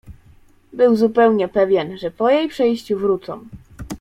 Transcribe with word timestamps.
Był 0.73 0.95
zupełnie 0.95 1.47
pewien, 1.47 1.97
że 1.97 2.11
po 2.11 2.29
jej 2.29 2.47
przejściu 2.49 2.99
wrócą. 2.99 3.45